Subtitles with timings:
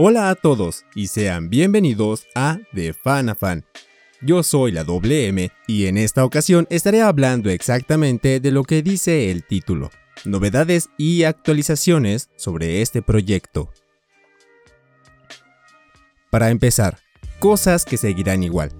[0.00, 3.64] Hola a todos y sean bienvenidos a The Fan.
[4.20, 9.32] Yo soy la WM y en esta ocasión estaré hablando exactamente de lo que dice
[9.32, 9.90] el título,
[10.24, 13.72] novedades y actualizaciones sobre este proyecto.
[16.30, 16.98] Para empezar,
[17.40, 18.70] cosas que seguirán igual.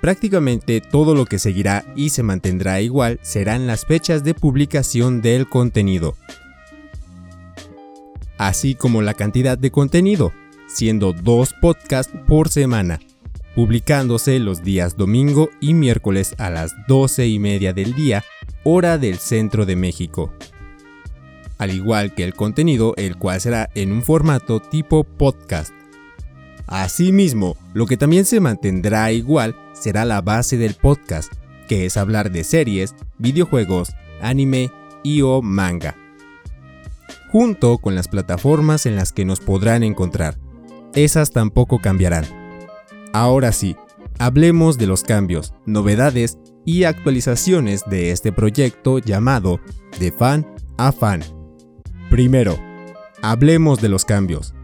[0.00, 5.48] Prácticamente todo lo que seguirá y se mantendrá igual serán las fechas de publicación del
[5.48, 6.14] contenido,
[8.38, 10.32] así como la cantidad de contenido,
[10.72, 13.00] siendo dos podcasts por semana,
[13.54, 18.24] publicándose los días domingo y miércoles a las 12 y media del día,
[18.62, 20.32] hora del centro de México.
[21.58, 25.74] Al igual que el contenido, el cual será en un formato tipo podcast.
[26.66, 31.32] Asimismo, lo que también se mantendrá igual será la base del podcast,
[31.68, 33.90] que es hablar de series, videojuegos,
[34.22, 34.70] anime
[35.02, 35.96] y o manga,
[37.30, 40.38] junto con las plataformas en las que nos podrán encontrar
[40.94, 42.24] esas tampoco cambiarán.
[43.12, 43.76] Ahora sí,
[44.18, 49.60] hablemos de los cambios, novedades y actualizaciones de este proyecto llamado
[49.98, 50.46] De Fan
[50.78, 51.22] a Fan.
[52.08, 52.58] Primero,
[53.22, 54.54] hablemos de los cambios.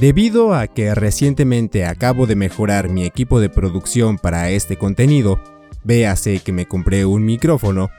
[0.00, 5.40] Debido a que recientemente acabo de mejorar mi equipo de producción para este contenido,
[5.82, 7.90] véase que me compré un micrófono,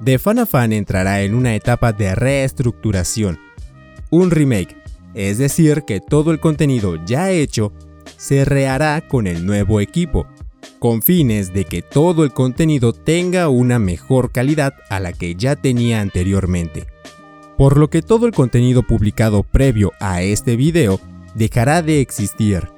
[0.00, 3.40] De Fan a Fan entrará en una etapa de reestructuración,
[4.10, 4.81] un remake
[5.14, 7.72] es decir, que todo el contenido ya hecho
[8.16, 10.26] se rehará con el nuevo equipo,
[10.78, 15.56] con fines de que todo el contenido tenga una mejor calidad a la que ya
[15.56, 16.86] tenía anteriormente.
[17.56, 21.00] Por lo que todo el contenido publicado previo a este video
[21.34, 22.68] dejará de existir.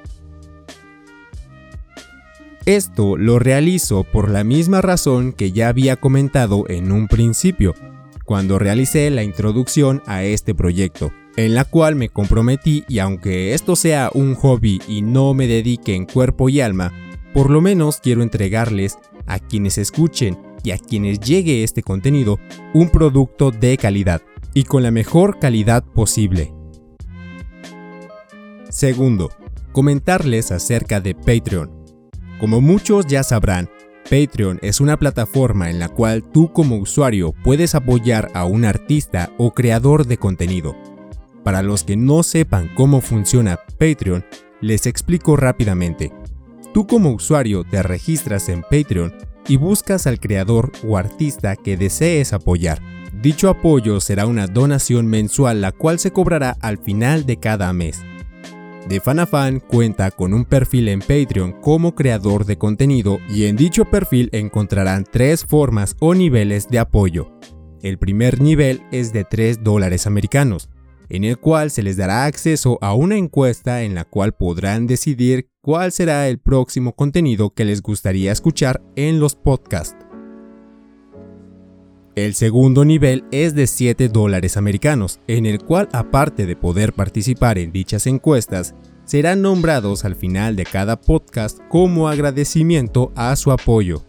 [2.66, 7.74] Esto lo realizo por la misma razón que ya había comentado en un principio,
[8.24, 13.76] cuando realicé la introducción a este proyecto en la cual me comprometí y aunque esto
[13.76, 16.92] sea un hobby y no me dedique en cuerpo y alma,
[17.32, 22.38] por lo menos quiero entregarles a quienes escuchen y a quienes llegue este contenido
[22.72, 24.22] un producto de calidad
[24.54, 26.54] y con la mejor calidad posible.
[28.70, 29.30] Segundo,
[29.72, 31.70] comentarles acerca de Patreon.
[32.38, 33.68] Como muchos ya sabrán,
[34.04, 39.32] Patreon es una plataforma en la cual tú como usuario puedes apoyar a un artista
[39.38, 40.76] o creador de contenido
[41.44, 44.24] para los que no sepan cómo funciona Patreon,
[44.60, 46.12] les explico rápidamente.
[46.72, 49.14] Tú como usuario te registras en Patreon
[49.46, 52.80] y buscas al creador o artista que desees apoyar.
[53.12, 58.02] Dicho apoyo será una donación mensual la cual se cobrará al final de cada mes.
[58.88, 63.86] De Fan cuenta con un perfil en Patreon como creador de contenido y en dicho
[63.86, 67.30] perfil encontrarán tres formas o niveles de apoyo.
[67.82, 70.70] El primer nivel es de 3 dólares americanos,
[71.08, 75.50] en el cual se les dará acceso a una encuesta en la cual podrán decidir
[75.60, 79.96] cuál será el próximo contenido que les gustaría escuchar en los podcasts.
[82.14, 87.58] El segundo nivel es de 7 dólares americanos, en el cual aparte de poder participar
[87.58, 94.04] en dichas encuestas, serán nombrados al final de cada podcast como agradecimiento a su apoyo.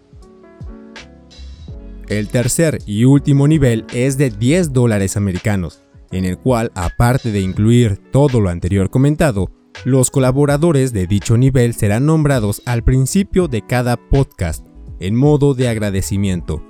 [2.07, 5.81] El tercer y último nivel es de 10 dólares americanos,
[6.15, 9.51] en el cual, aparte de incluir todo lo anterior comentado,
[9.83, 14.65] los colaboradores de dicho nivel serán nombrados al principio de cada podcast,
[14.99, 16.63] en modo de agradecimiento.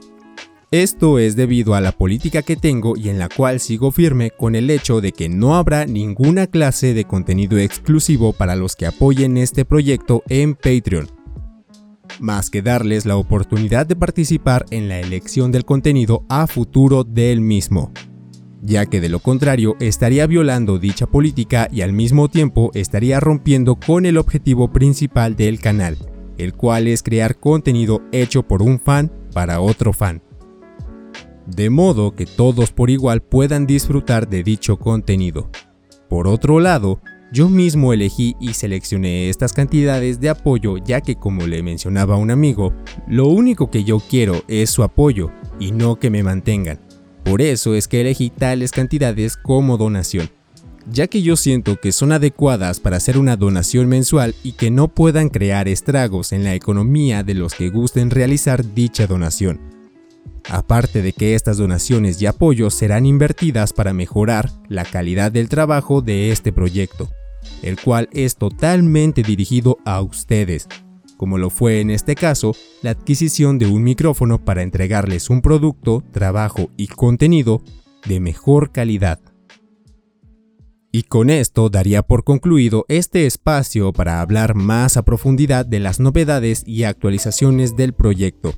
[0.72, 4.56] Esto es debido a la política que tengo y en la cual sigo firme con
[4.56, 9.38] el hecho de que no habrá ninguna clase de contenido exclusivo para los que apoyen
[9.38, 11.08] este proyecto en Patreon,
[12.20, 17.42] más que darles la oportunidad de participar en la elección del contenido a futuro del
[17.42, 17.94] mismo
[18.62, 23.76] ya que de lo contrario estaría violando dicha política y al mismo tiempo estaría rompiendo
[23.76, 25.98] con el objetivo principal del canal,
[26.38, 30.22] el cual es crear contenido hecho por un fan para otro fan.
[31.46, 35.50] De modo que todos por igual puedan disfrutar de dicho contenido.
[36.09, 37.02] Por otro lado,
[37.32, 42.32] yo mismo elegí y seleccioné estas cantidades de apoyo ya que como le mencionaba un
[42.32, 42.74] amigo,
[43.08, 46.84] lo único que yo quiero es su apoyo y no que me mantengan.
[47.26, 50.30] Por eso es que elegí tales cantidades como donación,
[50.90, 54.90] ya que yo siento que son adecuadas para hacer una donación mensual y que no
[54.90, 59.60] puedan crear estragos en la economía de los que gusten realizar dicha donación.
[60.50, 66.04] Aparte de que estas donaciones y apoyos serán invertidas para mejorar la calidad del trabajo
[66.04, 67.10] de este proyecto,
[67.64, 70.68] el cual es totalmente dirigido a ustedes,
[71.17, 76.03] como lo fue en este caso la adquisición de un micrófono para entregarles un producto,
[76.12, 77.62] trabajo y contenido
[78.08, 79.20] de mejor calidad.
[80.91, 86.00] Y con esto daría por concluido este espacio para hablar más a profundidad de las
[86.00, 88.53] novedades y actualizaciones del proyecto.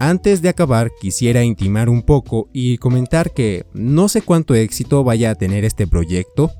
[0.00, 5.30] Antes de acabar, quisiera intimar un poco y comentar que no sé cuánto éxito vaya
[5.30, 6.50] a tener este proyecto,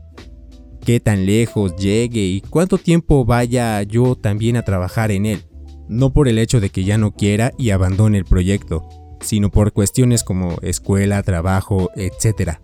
[0.84, 5.44] qué tan lejos llegue y cuánto tiempo vaya yo también a trabajar en él,
[5.88, 8.88] no por el hecho de que ya no quiera y abandone el proyecto,
[9.20, 12.58] sino por cuestiones como escuela, trabajo, etc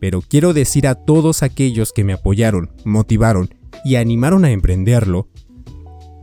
[0.00, 3.54] pero quiero decir a todos aquellos que me apoyaron, motivaron
[3.84, 5.28] y animaron a emprenderlo,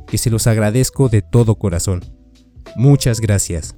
[0.07, 2.03] que se los agradezco de todo corazón.
[2.75, 3.76] Muchas gracias.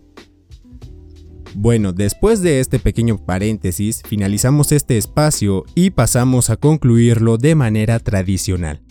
[1.62, 8.00] Bueno, después de este pequeño paréntesis, finalizamos este espacio y pasamos a concluirlo de manera
[8.00, 8.82] tradicional.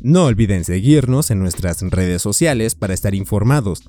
[0.00, 3.82] No olviden seguirnos en nuestras redes sociales para estar informados.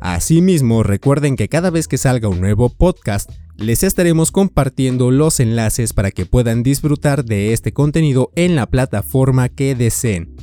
[0.00, 5.92] Asimismo, recuerden que cada vez que salga un nuevo podcast, les estaremos compartiendo los enlaces
[5.92, 10.34] para que puedan disfrutar de este contenido en la plataforma que deseen.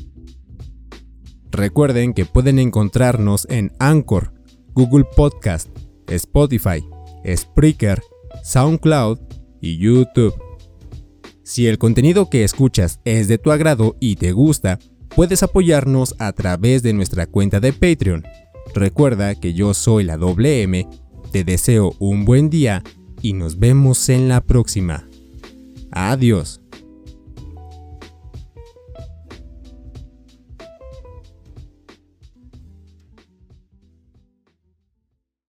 [1.50, 4.36] Recuerden que pueden encontrarnos en Anchor,
[4.76, 5.70] Google Podcast,
[6.08, 6.84] Spotify,
[7.26, 8.02] Spreaker,
[8.44, 9.20] SoundCloud
[9.62, 10.34] y YouTube.
[11.44, 14.80] Si el contenido que escuchas es de tu agrado y te gusta,
[15.16, 18.24] puedes apoyarnos a través de nuestra cuenta de Patreon.
[18.74, 20.88] Recuerda que yo soy la WM,
[21.32, 22.84] te deseo un buen día
[23.22, 25.08] y nos vemos en la próxima.
[25.92, 26.63] Adiós.